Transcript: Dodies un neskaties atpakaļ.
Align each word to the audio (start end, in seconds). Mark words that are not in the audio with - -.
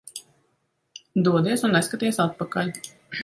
Dodies 1.27 1.67
un 1.69 1.77
neskaties 1.79 2.21
atpakaļ. 2.27 2.73